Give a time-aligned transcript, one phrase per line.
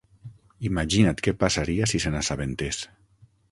[0.69, 2.83] Imagina't què passaria si se n'assabentés.